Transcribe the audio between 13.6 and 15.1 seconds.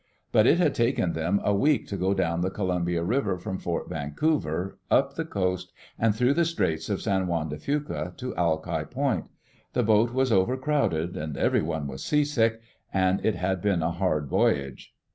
been a hard voyage.